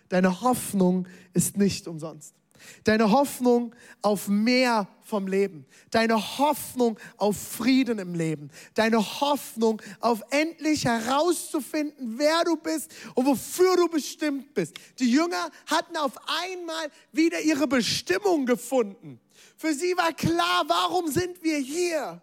[0.10, 2.36] Deine Hoffnung ist nicht umsonst.
[2.84, 5.65] Deine Hoffnung auf mehr vom Leben.
[5.89, 8.50] Deine Hoffnung auf Frieden im Leben.
[8.76, 14.76] Deine Hoffnung auf endlich herauszufinden, wer du bist und wofür du bestimmt bist.
[15.00, 19.19] Die Jünger hatten auf einmal wieder ihre Bestimmung gefunden.
[19.58, 22.21] Für sie war klar, warum sind wir hier?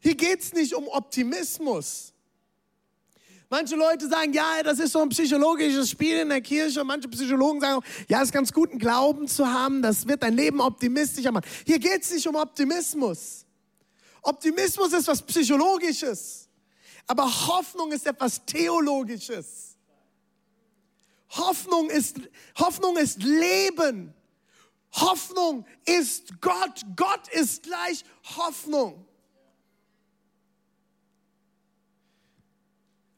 [0.00, 2.14] Hier geht es nicht um Optimismus.
[3.50, 6.82] Manche Leute sagen, ja, das ist so ein psychologisches Spiel in der Kirche.
[6.82, 9.82] manche Psychologen sagen, ja, es ist ganz gut, einen Glauben zu haben.
[9.82, 11.48] Das wird dein Leben optimistischer machen.
[11.64, 13.44] Hier geht es nicht um Optimismus.
[14.22, 16.48] Optimismus ist was Psychologisches.
[17.06, 19.76] Aber Hoffnung ist etwas Theologisches.
[21.30, 22.16] Hoffnung ist,
[22.58, 24.14] Hoffnung ist Leben.
[24.94, 26.82] Hoffnung ist Gott.
[26.96, 28.04] Gott ist gleich
[28.36, 29.06] Hoffnung.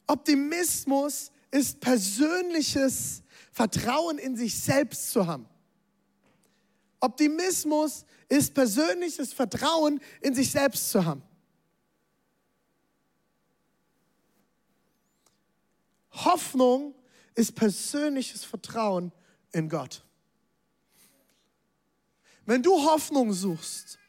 [0.07, 5.47] Optimismus ist persönliches Vertrauen in sich selbst zu haben.
[6.99, 11.21] Optimismus ist persönliches Vertrauen in sich selbst zu haben.
[16.11, 16.95] Hoffnung
[17.35, 19.11] ist persönliches Vertrauen
[19.51, 20.03] in Gott.
[22.45, 23.99] Wenn du Hoffnung suchst,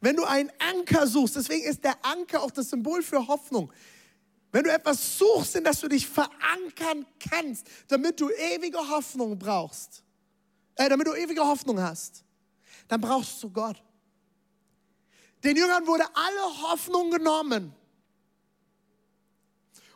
[0.00, 3.72] wenn du einen Anker suchst, deswegen ist der Anker auch das Symbol für Hoffnung.
[4.52, 10.04] Wenn du etwas suchst, in das du dich verankern kannst, damit du ewige Hoffnung brauchst,
[10.76, 12.22] äh, damit du ewige Hoffnung hast,
[12.86, 13.82] dann brauchst du Gott.
[15.42, 17.74] Den Jüngern wurde alle Hoffnung genommen.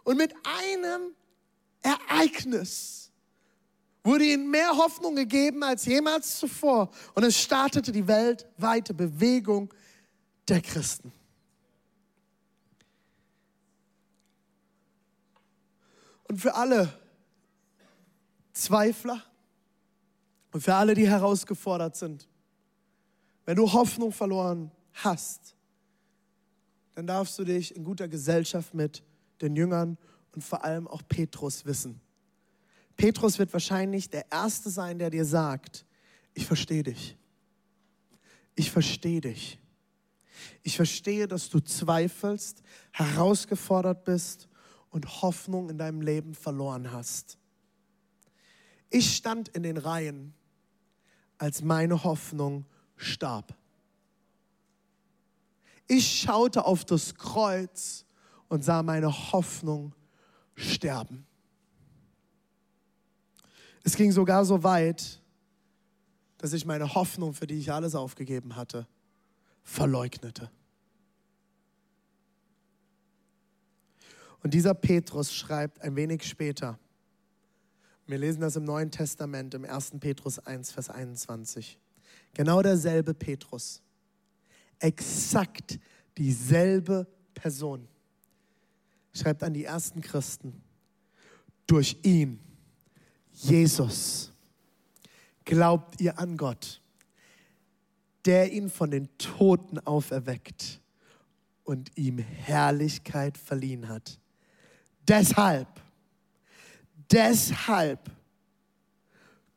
[0.02, 1.14] Und mit einem
[1.82, 3.12] Ereignis
[4.02, 6.90] wurde ihnen mehr Hoffnung gegeben als jemals zuvor.
[7.14, 9.72] Und es startete die weltweite Bewegung
[10.48, 11.12] der Christen.
[16.28, 16.92] Und für alle
[18.52, 19.22] Zweifler
[20.52, 22.28] und für alle, die herausgefordert sind,
[23.44, 25.54] wenn du Hoffnung verloren hast,
[26.94, 29.02] dann darfst du dich in guter Gesellschaft mit
[29.40, 29.98] den Jüngern
[30.34, 32.00] und vor allem auch Petrus wissen.
[32.96, 35.84] Petrus wird wahrscheinlich der Erste sein, der dir sagt,
[36.32, 37.16] ich verstehe dich.
[38.54, 39.58] Ich verstehe dich.
[40.62, 42.62] Ich verstehe, dass du zweifelst,
[42.92, 44.48] herausgefordert bist
[44.96, 47.36] und Hoffnung in deinem Leben verloren hast.
[48.88, 50.32] Ich stand in den Reihen,
[51.36, 52.64] als meine Hoffnung
[52.96, 53.54] starb.
[55.86, 58.06] Ich schaute auf das Kreuz
[58.48, 59.94] und sah meine Hoffnung
[60.54, 61.26] sterben.
[63.84, 65.20] Es ging sogar so weit,
[66.38, 68.86] dass ich meine Hoffnung, für die ich alles aufgegeben hatte,
[69.62, 70.50] verleugnete.
[74.46, 76.78] Und dieser Petrus schreibt ein wenig später,
[78.06, 79.94] wir lesen das im Neuen Testament, im 1.
[79.98, 81.76] Petrus 1, Vers 21.
[82.32, 83.82] Genau derselbe Petrus.
[84.78, 85.80] Exakt
[86.16, 87.88] dieselbe Person.
[89.12, 90.62] Schreibt an die ersten Christen.
[91.66, 92.38] Durch ihn,
[93.32, 94.32] Jesus,
[95.44, 96.80] glaubt ihr an Gott,
[98.24, 100.80] der ihn von den Toten auferweckt
[101.64, 104.20] und ihm Herrlichkeit verliehen hat
[105.08, 105.68] Deshalb,
[107.10, 108.10] deshalb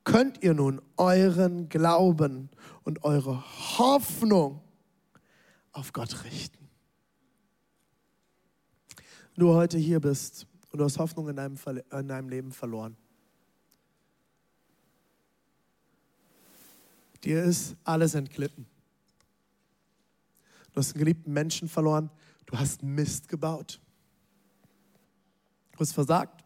[0.04, 2.50] könnt ihr nun euren Glauben
[2.84, 3.44] und eure
[3.78, 4.62] Hoffnung
[5.72, 6.68] auf Gott richten.
[9.36, 11.58] Wenn du heute hier bist und du hast Hoffnung in deinem,
[11.92, 12.96] in deinem Leben verloren.
[17.24, 18.66] Dir ist alles entglitten.
[20.72, 22.10] Du hast einen geliebten Menschen verloren.
[22.46, 23.80] Du hast Mist gebaut.
[25.80, 26.44] Du hast versagt.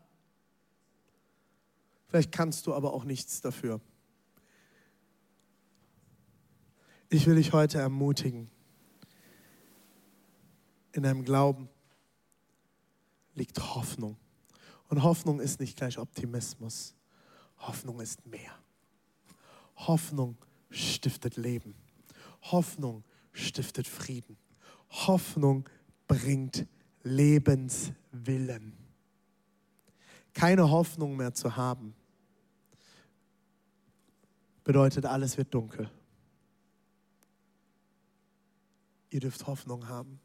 [2.06, 3.82] Vielleicht kannst du aber auch nichts dafür.
[7.10, 8.52] Ich will dich heute ermutigen.
[10.92, 11.68] In deinem Glauben
[13.34, 14.18] liegt Hoffnung.
[14.90, 16.94] Und Hoffnung ist nicht gleich Optimismus.
[17.58, 18.52] Hoffnung ist mehr.
[19.78, 20.38] Hoffnung
[20.70, 21.74] stiftet Leben.
[22.44, 24.38] Hoffnung stiftet Frieden.
[24.92, 25.68] Hoffnung
[26.08, 26.68] bringt
[27.02, 28.83] Lebenswillen
[30.34, 31.96] keine Hoffnung mehr zu haben,
[34.64, 35.90] bedeutet, alles wird dunkel.
[39.10, 40.20] Ihr dürft Hoffnung haben.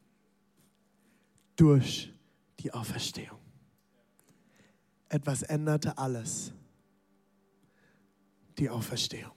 [1.56, 2.12] Durch
[2.60, 3.38] die Auferstehung.
[5.08, 6.52] Etwas änderte alles.
[8.58, 9.34] Die Auferstehung.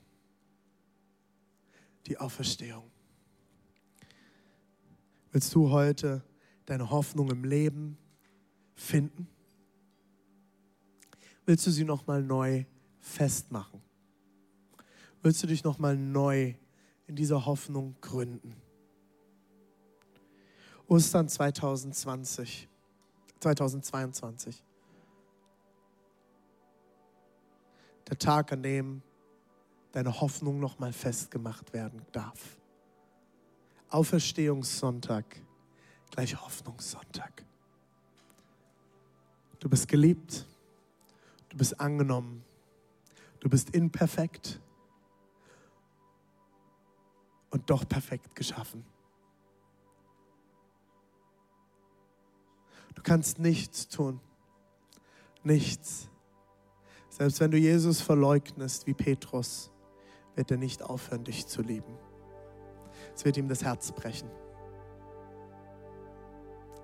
[2.05, 2.89] Die Auferstehung.
[5.31, 6.23] Willst du heute
[6.65, 7.97] deine Hoffnung im Leben
[8.75, 9.27] finden?
[11.51, 12.63] Willst du sie noch mal neu
[13.01, 13.81] festmachen?
[15.21, 16.53] Willst du dich noch mal neu
[17.07, 18.55] in dieser Hoffnung gründen?
[20.87, 22.69] Ostern 2020,
[23.41, 24.63] 2022.
[28.07, 29.01] Der Tag, an dem
[29.91, 32.61] deine Hoffnung noch mal festgemacht werden darf.
[33.89, 35.25] Auferstehungssonntag
[36.11, 37.45] gleich Hoffnungssonntag.
[39.59, 40.47] Du bist geliebt,
[41.51, 42.43] du bist angenommen,
[43.39, 44.59] du bist imperfekt
[47.51, 48.83] und doch perfekt geschaffen.
[52.95, 54.19] Du kannst nichts tun,
[55.43, 56.09] nichts.
[57.09, 59.71] Selbst wenn du Jesus verleugnest wie Petrus,
[60.35, 61.97] wird er nicht aufhören, dich zu lieben.
[63.15, 64.29] Es wird ihm das Herz brechen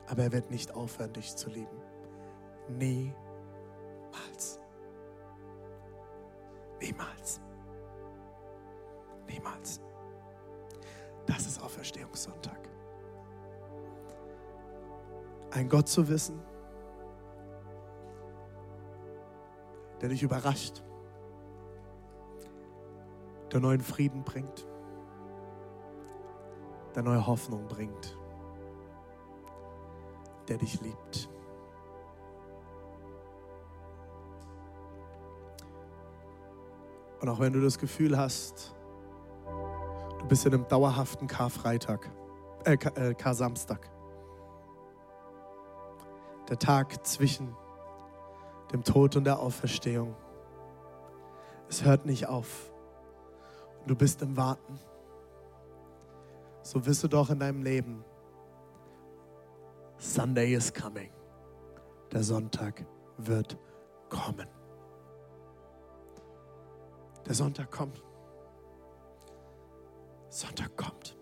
[0.08, 1.78] aber er wird nicht aufhören, dich zu lieben.
[2.70, 4.57] Niemals.
[6.82, 7.42] Niemals.
[9.28, 9.82] Niemals.
[11.26, 12.60] Das ist Auferstehungssonntag.
[15.52, 16.40] Ein Gott zu wissen,
[20.02, 20.84] der dich überrascht,
[23.52, 24.68] der neuen Frieden bringt,
[26.96, 28.18] der neue Hoffnung bringt
[30.48, 31.30] der dich liebt.
[37.20, 38.76] Und auch wenn du das Gefühl hast,
[40.20, 42.10] du bist in einem dauerhaften Karfreitag,
[42.66, 43.90] äh, äh, Kar-Samstag,
[46.50, 47.56] der Tag zwischen
[48.72, 50.16] dem Tod und der Auferstehung.
[51.70, 52.72] Es hört nicht auf.
[53.82, 54.80] Und du bist im Warten.
[56.62, 58.04] So wisse doch in deinem Leben,
[59.98, 61.12] Sunday is coming.
[62.12, 62.86] Der Sonntag
[63.18, 63.58] wird
[64.10, 64.48] kommen.
[67.28, 68.02] Der Sonntag kommt.
[70.30, 71.18] Sonntag kommt.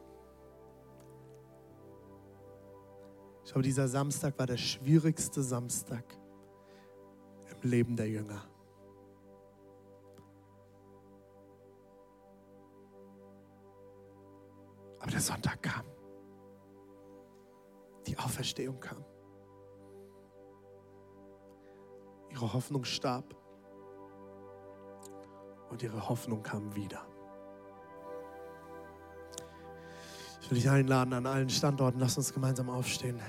[3.44, 6.04] Ich glaube, dieser Samstag war der schwierigste Samstag
[7.50, 8.44] im Leben der Jünger.
[15.00, 15.86] Aber der Sonntag kam
[18.08, 19.04] die Auferstehung kam.
[22.30, 23.36] Ihre Hoffnung starb
[25.70, 27.06] und ihre Hoffnung kam wieder.
[30.42, 32.00] Ich will dich einladen an allen Standorten.
[32.00, 33.20] Lass uns gemeinsam aufstehen.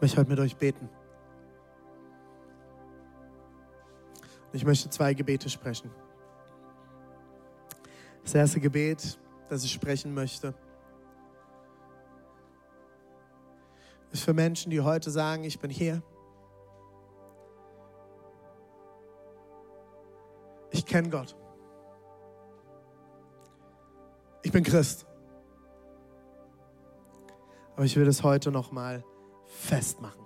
[0.00, 0.88] Möchte heute mit euch beten.
[4.52, 5.90] Ich möchte zwei Gebete sprechen.
[8.22, 10.54] Das erste Gebet, das ich sprechen möchte,
[14.12, 16.02] ist für Menschen, die heute sagen, ich bin hier.
[20.70, 21.36] Ich kenne Gott.
[24.42, 25.06] Ich bin Christ.
[27.74, 29.04] Aber ich will das heute noch mal
[29.54, 30.24] festmachen.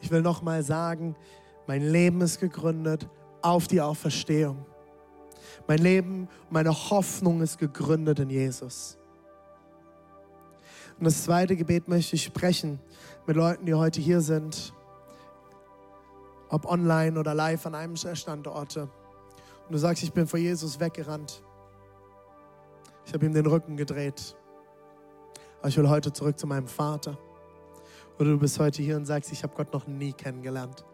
[0.00, 1.16] Ich will nochmal sagen,
[1.66, 3.08] mein Leben ist gegründet
[3.42, 4.64] auf die Auferstehung.
[5.66, 8.98] Mein Leben, meine Hoffnung ist gegründet in Jesus.
[10.98, 12.80] Und das zweite Gebet möchte ich sprechen
[13.26, 14.74] mit Leuten, die heute hier sind,
[16.48, 18.82] ob online oder live an einem der Standorte.
[18.82, 21.42] Und du sagst, ich bin vor Jesus weggerannt.
[23.06, 24.36] Ich habe ihm den Rücken gedreht.
[25.60, 27.16] Aber ich will heute zurück zu meinem Vater.
[28.20, 30.84] Oder du bist heute hier und sagst, ich habe Gott noch nie kennengelernt.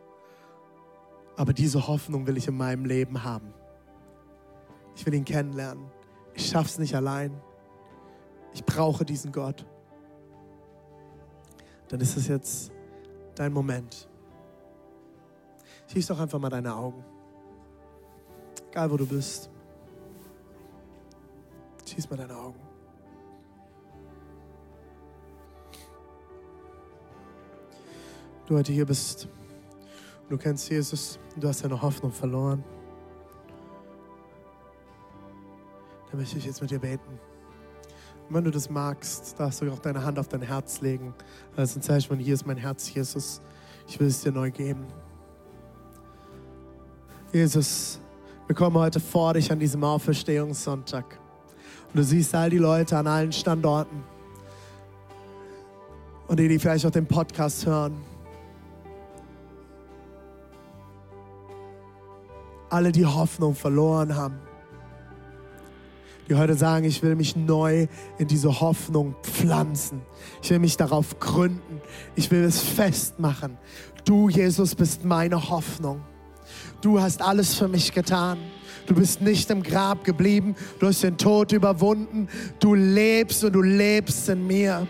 [1.36, 3.52] Aber diese Hoffnung will ich in meinem Leben haben.
[4.94, 5.86] Ich will ihn kennenlernen.
[6.34, 7.36] Ich schaffe es nicht allein.
[8.54, 9.66] Ich brauche diesen Gott.
[11.88, 12.70] Dann ist es jetzt
[13.34, 14.08] dein Moment.
[15.88, 17.04] Schließ doch einfach mal deine Augen.
[18.70, 19.50] Egal wo du bist.
[21.84, 22.65] Schließ mal deine Augen.
[28.46, 29.28] du heute hier bist
[30.28, 32.64] du kennst Jesus du hast deine Hoffnung verloren,
[36.10, 37.18] dann möchte ich jetzt mit dir beten.
[38.28, 41.14] Und wenn du das magst, darfst du auch deine Hand auf dein Herz legen.
[41.54, 43.40] Das ist ein Zeichen von hier ist mein Herz, Jesus.
[43.86, 44.84] Ich will es dir neu geben.
[47.32, 48.00] Jesus,
[48.46, 51.04] wir kommen heute vor dich an diesem Auferstehungssonntag.
[51.88, 54.02] Und du siehst all die Leute an allen Standorten.
[56.26, 57.96] Und die, die vielleicht auch den Podcast hören.
[62.68, 64.40] Alle, die Hoffnung verloren haben
[66.28, 67.86] die heute sagen, ich will mich neu
[68.18, 70.02] in diese Hoffnung pflanzen.
[70.42, 71.80] Ich will mich darauf gründen.
[72.16, 73.56] Ich will es festmachen.
[74.04, 76.00] Du, Jesus, bist meine Hoffnung.
[76.80, 78.38] Du hast alles für mich getan.
[78.86, 80.54] Du bist nicht im Grab geblieben.
[80.78, 82.28] Du hast den Tod überwunden.
[82.60, 84.86] Du lebst und du lebst in mir.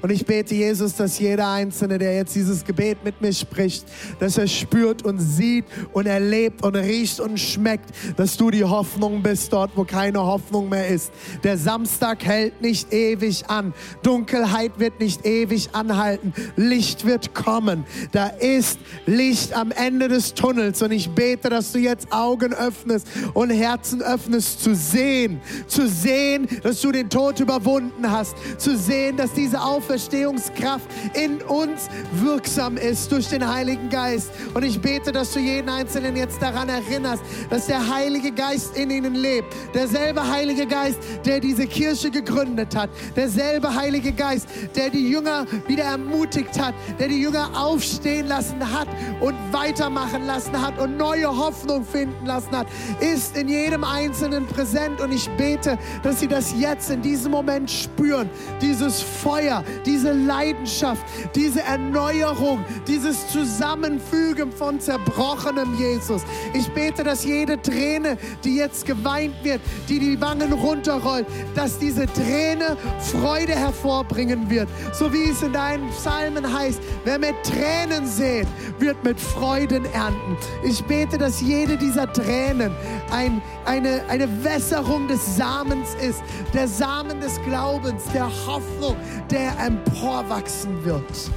[0.00, 3.84] Und ich bete, Jesus, dass jeder Einzelne, der jetzt dieses Gebet mit mir spricht,
[4.18, 9.22] dass er spürt und sieht und erlebt und riecht und schmeckt, dass du die Hoffnung
[9.22, 11.12] bist dort, wo keine Hoffnung mehr ist.
[11.42, 13.74] Der Samstag hält nicht ewig an.
[14.02, 16.32] Dunkelheit wird nicht ewig anhalten.
[16.56, 17.84] Licht wird kommen.
[18.12, 20.82] Da ist Licht am Ende des Tunnels.
[20.82, 25.40] Und ich bete, dass du jetzt Augen öffnest und Herzen öffnest, zu sehen.
[25.66, 28.34] Zu sehen, dass du den Tod überwunden hast.
[28.58, 34.30] Zu sehen, dass diese Augen Auferstehungskraft in uns wirksam ist durch den Heiligen Geist.
[34.54, 38.90] Und ich bete, dass du jeden Einzelnen jetzt daran erinnerst, dass der Heilige Geist in
[38.90, 39.52] ihnen lebt.
[39.74, 42.88] Derselbe Heilige Geist, der diese Kirche gegründet hat.
[43.16, 44.46] Derselbe Heilige Geist,
[44.76, 48.86] der die Jünger wieder ermutigt hat, der die Jünger aufstehen lassen hat
[49.20, 52.68] und weitermachen lassen hat und neue Hoffnung finden lassen hat,
[53.00, 55.00] ist in jedem Einzelnen präsent.
[55.00, 58.30] Und ich bete, dass sie das jetzt in diesem Moment spüren.
[58.60, 61.02] Dieses Feuer, diese Leidenschaft,
[61.34, 66.22] diese Erneuerung, dieses Zusammenfügen von zerbrochenem Jesus.
[66.52, 72.06] Ich bete, dass jede Träne, die jetzt geweint wird, die die Wangen runterrollt, dass diese
[72.06, 74.68] Träne Freude hervorbringen wird.
[74.92, 78.46] So wie es in deinen Psalmen heißt, wer mit Tränen sät,
[78.78, 80.36] wird mit Freuden ernten.
[80.64, 82.72] Ich bete, dass jede dieser Tränen
[83.10, 88.96] ein, eine, eine Wässerung des Samens ist, der Samen des Glaubens, der Hoffnung,
[89.30, 91.30] der emporwachsen wird.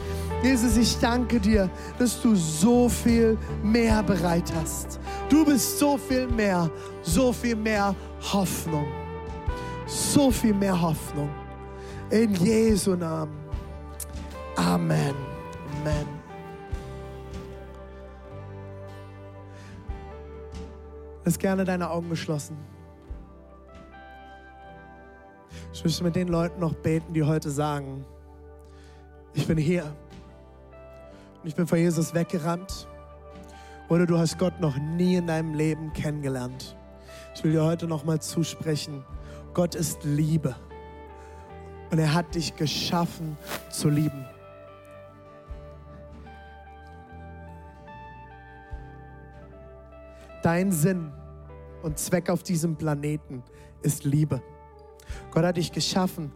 [0.43, 4.99] Jesus, ich danke dir, dass du so viel mehr bereit hast.
[5.29, 6.69] Du bist so viel mehr,
[7.01, 7.95] so viel mehr
[8.33, 8.85] Hoffnung.
[9.87, 11.29] So viel mehr Hoffnung.
[12.09, 13.35] In Jesu Namen.
[14.55, 15.15] Amen.
[15.81, 16.07] Amen.
[21.25, 22.57] Lass gerne deine Augen geschlossen.
[25.77, 28.03] Ich möchte mit den Leuten noch beten, die heute sagen,
[29.35, 29.83] ich bin hier
[31.43, 32.87] und ich bin vor Jesus weggerannt
[33.87, 36.75] oder du hast Gott noch nie in deinem Leben kennengelernt.
[37.35, 39.05] Ich will dir heute noch mal zusprechen,
[39.53, 40.55] Gott ist Liebe
[41.91, 43.37] und er hat dich geschaffen
[43.69, 44.25] zu lieben.
[50.41, 51.13] Dein Sinn
[51.83, 53.43] und Zweck auf diesem Planeten
[53.83, 54.41] ist Liebe.
[55.31, 56.31] Gott hat dich geschaffen,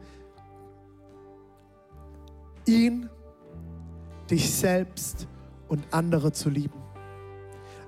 [2.65, 3.09] ihn,
[4.29, 5.27] dich selbst
[5.67, 6.79] und andere zu lieben.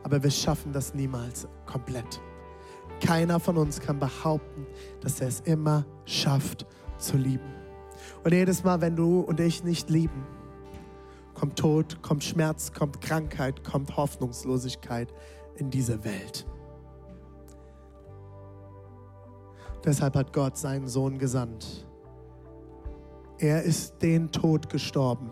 [0.03, 2.21] Aber wir schaffen das niemals komplett.
[2.99, 4.65] Keiner von uns kann behaupten,
[5.01, 6.65] dass er es immer schafft
[6.97, 7.53] zu lieben.
[8.23, 10.25] Und jedes Mal, wenn du und ich nicht lieben,
[11.34, 15.13] kommt Tod, kommt Schmerz, kommt Krankheit, kommt Hoffnungslosigkeit
[15.55, 16.45] in diese Welt.
[19.84, 21.86] Deshalb hat Gott seinen Sohn gesandt.
[23.38, 25.31] Er ist den Tod gestorben,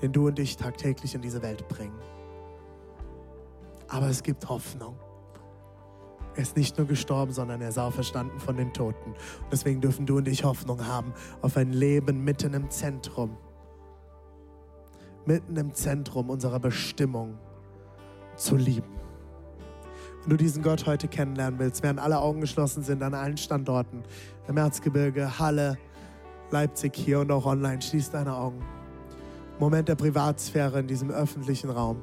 [0.00, 1.98] den du und ich tagtäglich in diese Welt bringen.
[3.88, 4.96] Aber es gibt Hoffnung.
[6.36, 9.10] Er ist nicht nur gestorben, sondern er ist auferstanden von den Toten.
[9.10, 13.36] Und deswegen dürfen du und ich Hoffnung haben auf ein Leben mitten im Zentrum.
[15.26, 17.38] Mitten im Zentrum unserer Bestimmung
[18.36, 19.07] zu lieben.
[20.28, 24.02] Wenn du diesen Gott heute kennenlernen willst, während alle Augen geschlossen sind an allen Standorten,
[24.46, 25.78] im Erzgebirge, Halle,
[26.50, 28.62] Leipzig hier und auch online, schließ deine Augen.
[29.58, 32.02] Moment der Privatsphäre in diesem öffentlichen Raum.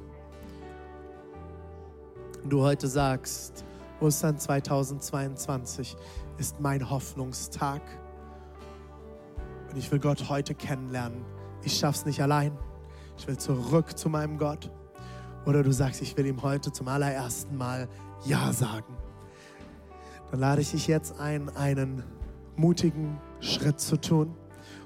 [2.41, 3.63] Und du heute sagst,
[4.01, 5.95] Ostern 2022
[6.39, 7.83] ist mein Hoffnungstag.
[9.69, 11.23] Und ich will Gott heute kennenlernen.
[11.61, 12.57] Ich schaff's nicht allein.
[13.19, 14.71] Ich will zurück zu meinem Gott.
[15.45, 17.87] Oder du sagst, ich will ihm heute zum allerersten Mal
[18.23, 18.95] ja sagen.
[20.31, 22.03] Dann lade ich dich jetzt ein, einen
[22.55, 24.35] mutigen Schritt zu tun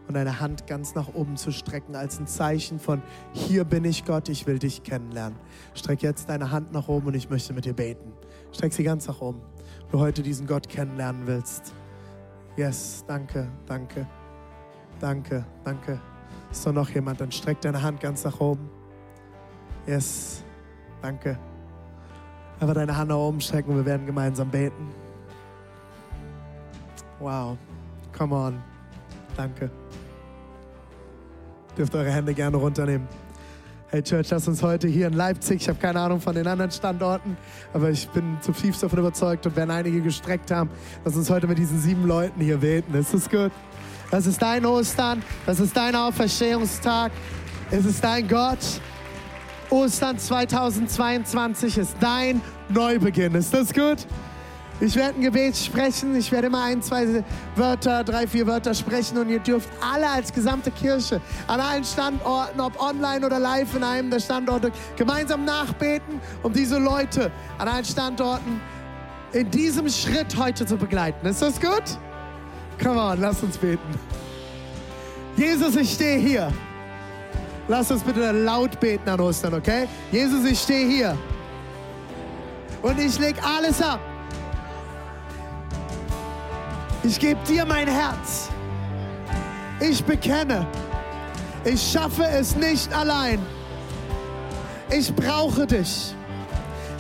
[0.07, 3.01] und deine Hand ganz nach oben zu strecken als ein Zeichen von,
[3.31, 5.37] hier bin ich Gott, ich will dich kennenlernen.
[5.75, 8.11] Streck jetzt deine Hand nach oben und ich möchte mit dir beten.
[8.51, 9.41] Streck sie ganz nach oben.
[9.83, 11.73] Wenn du heute diesen Gott kennenlernen willst,
[12.59, 14.05] Yes, danke, danke,
[14.99, 16.01] danke, danke.
[16.51, 17.21] Ist da noch jemand?
[17.21, 18.69] Dann streck deine Hand ganz nach oben.
[19.87, 20.43] Yes,
[21.01, 21.39] danke.
[22.59, 24.89] Einfach deine Hand nach oben strecken und wir werden gemeinsam beten.
[27.19, 27.57] Wow,
[28.17, 28.61] come on,
[29.35, 29.69] danke.
[31.77, 33.07] Dürft eure Hände gerne runternehmen.
[33.91, 36.69] Hey Church, lass uns heute hier in Leipzig, ich habe keine Ahnung von den anderen
[36.69, 37.35] Standorten,
[37.73, 40.69] aber ich bin zutiefst davon überzeugt und werden einige gestreckt haben,
[41.03, 42.93] lass uns heute mit diesen sieben Leuten hier beten.
[42.93, 43.51] Ist das gut?
[44.11, 47.11] Das ist dein Ostern, das ist dein Auferstehungstag,
[47.71, 48.59] es ist dein Gott.
[49.69, 53.35] Ostern 2022 ist dein Neubeginn.
[53.35, 54.07] Ist das gut?
[54.81, 56.15] Ich werde ein Gebet sprechen.
[56.15, 57.23] Ich werde immer ein, zwei
[57.55, 62.59] Wörter, drei, vier Wörter sprechen und ihr dürft alle als gesamte Kirche an allen Standorten,
[62.61, 67.85] ob online oder live in einem der Standorte, gemeinsam nachbeten, um diese Leute an allen
[67.85, 68.61] Standorten
[69.33, 71.27] in diesem Schritt heute zu begleiten.
[71.27, 71.83] Ist das gut?
[72.81, 73.99] Come on, lass uns beten.
[75.35, 76.53] Jesus, ich stehe hier.
[77.69, 79.87] Lass uns bitte laut beten an Ostern, okay?
[80.11, 81.17] Jesus, ich stehe hier.
[82.81, 84.01] Und ich leg alles ab
[87.03, 88.49] ich gebe dir mein Herz.
[89.79, 90.67] Ich bekenne,
[91.63, 93.39] ich schaffe es nicht allein.
[94.91, 96.13] Ich brauche dich.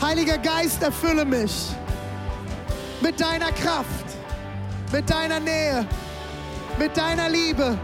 [0.01, 1.69] Heiliger Geist, erfülle mich
[3.01, 4.05] mit deiner Kraft,
[4.91, 5.85] mit deiner Nähe,
[6.77, 7.77] mit deiner Liebe.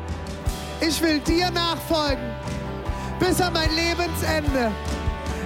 [0.80, 2.45] Ich will dir nachfolgen
[3.20, 4.72] bis an mein Lebensende.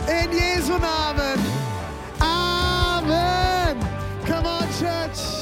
[0.08, 1.40] In Jesu Namen.
[2.20, 3.78] Amen.
[4.26, 5.39] Come on, Church.